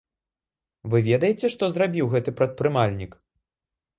[0.93, 3.11] Вы ведаеце што зрабіў гэты прадпрымальнік?